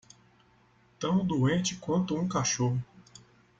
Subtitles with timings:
[0.99, 2.83] Tão doente quanto um cachorro.